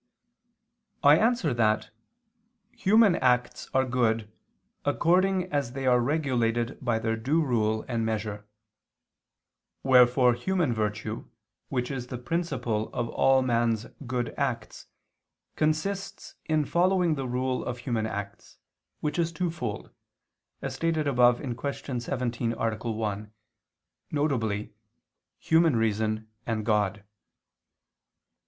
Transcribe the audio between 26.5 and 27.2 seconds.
God.